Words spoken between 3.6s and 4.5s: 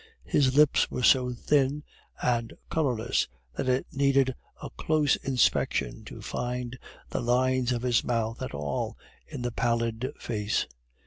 it needed